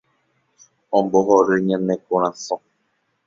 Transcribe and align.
ombohory 0.97 1.55
ñane 1.67 1.95
korasõ 2.05 2.55